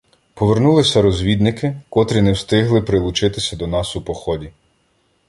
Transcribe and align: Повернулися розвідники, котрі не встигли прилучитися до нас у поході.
Повернулися 0.33 1.01
розвідники, 1.01 1.81
котрі 1.89 2.21
не 2.21 2.31
встигли 2.31 2.81
прилучитися 2.81 3.55
до 3.55 3.67
нас 3.67 3.95
у 3.95 4.01
поході. 4.01 4.51